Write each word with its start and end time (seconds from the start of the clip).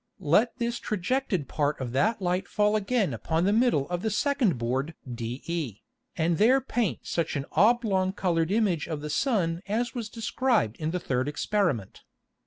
Let 0.23 0.57
this 0.57 0.79
trajected 0.79 1.47
part 1.47 1.79
of 1.79 1.91
that 1.91 2.23
Light 2.23 2.47
fall 2.47 2.75
again 2.75 3.13
upon 3.13 3.43
the 3.43 3.53
middle 3.53 3.87
of 3.89 4.01
the 4.01 4.09
second 4.09 4.57
Board 4.57 4.95
de, 5.07 5.79
and 6.17 6.39
there 6.39 6.59
paint 6.59 7.01
such 7.03 7.35
an 7.35 7.45
oblong 7.51 8.11
coloured 8.13 8.49
Image 8.51 8.87
of 8.87 9.01
the 9.01 9.11
Sun 9.11 9.61
as 9.67 9.93
was 9.93 10.09
described 10.09 10.75
in 10.77 10.89
the 10.89 10.99
third 10.99 11.27
Experiment. 11.27 12.01